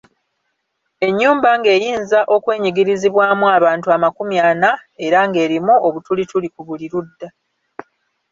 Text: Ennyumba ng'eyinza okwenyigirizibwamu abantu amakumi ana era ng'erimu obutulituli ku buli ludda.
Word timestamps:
Ennyumba 1.07 1.49
ng'eyinza 1.59 2.19
okwenyigirizibwamu 2.35 3.45
abantu 3.57 3.87
amakumi 3.95 4.37
ana 4.51 4.71
era 5.05 5.19
ng'erimu 5.27 5.73
obutulituli 5.87 6.47
ku 6.53 6.61
buli 6.67 6.87
ludda. 6.93 7.27